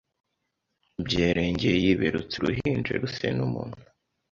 [1.05, 3.79] byerengiye yiberutse uruhinje ruse nu muntu.